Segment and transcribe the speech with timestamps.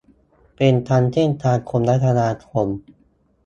[0.55, 2.67] เป็นทั้งเส้นทางคมนาคม